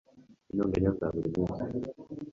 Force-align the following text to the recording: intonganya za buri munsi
intonganya 0.51 0.91
za 0.97 1.07
buri 1.13 1.29
munsi 1.35 1.61